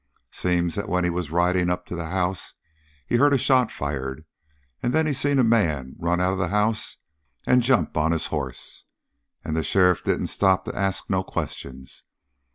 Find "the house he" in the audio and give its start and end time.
1.95-3.17